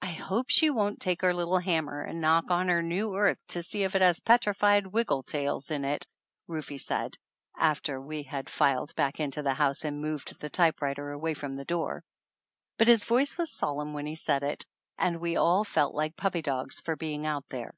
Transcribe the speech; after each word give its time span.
"I 0.00 0.08
hope 0.10 0.50
she 0.50 0.70
won't 0.70 0.98
take 1.00 1.20
her 1.22 1.32
little 1.32 1.58
hammer 1.60 2.02
and 2.02 2.20
knock 2.20 2.50
on 2.50 2.66
her 2.66 2.82
new 2.82 3.14
earth 3.14 3.38
to 3.50 3.62
see 3.62 3.84
if 3.84 3.94
it 3.94 4.02
has 4.02 4.18
petrified 4.18 4.88
wiggle 4.88 5.22
tails 5.22 5.70
in 5.70 5.84
it," 5.84 6.04
Rufe 6.48 6.80
said, 6.80 7.14
after 7.56 8.00
we 8.00 8.24
had 8.24 8.50
filed 8.50 8.92
back 8.96 9.20
into 9.20 9.40
the 9.40 9.54
house 9.54 9.84
and 9.84 10.02
moved 10.02 10.40
the 10.40 10.50
typewriter 10.50 11.02
THE 11.02 11.06
ANNALS 11.10 11.12
OF 11.12 11.14
ANN 11.14 11.14
away 11.20 11.34
from 11.34 11.54
the 11.54 11.64
door. 11.64 12.04
But 12.76 12.88
his 12.88 13.04
voice 13.04 13.38
was 13.38 13.52
solemn 13.52 13.92
when 13.92 14.06
he 14.06 14.16
said 14.16 14.42
it, 14.42 14.66
and 14.98 15.20
we 15.20 15.36
all 15.36 15.62
felt 15.62 15.94
like 15.94 16.16
puppy 16.16 16.42
dogs 16.42 16.80
for 16.80 16.96
being 16.96 17.24
out 17.24 17.44
there. 17.48 17.72